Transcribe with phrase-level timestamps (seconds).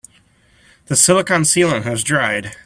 [0.87, 2.55] The silicon sealant has dried.